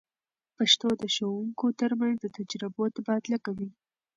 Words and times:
پښتو 0.57 0.87
د 1.01 1.03
ښوونکو 1.15 1.65
تر 1.81 1.91
منځ 1.99 2.15
د 2.21 2.25
تجربو 2.37 2.83
تبادله 2.95 3.37
کوي. 3.45 3.69